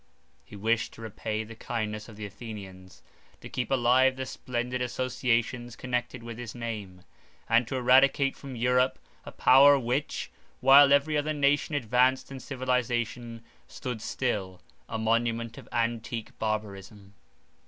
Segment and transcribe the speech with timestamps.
[0.43, 3.03] He wished to repay the kindness of the Athenians,
[3.39, 7.03] to keep alive the splendid associations connected with his name,
[7.47, 13.43] and to eradicate from Europe a power which, while every other nation advanced in civilization,
[13.67, 14.59] stood still,
[14.89, 17.13] a monument of antique barbarism.